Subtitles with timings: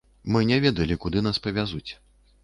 [0.35, 1.91] Мы не ведалі, куды нас павязуць.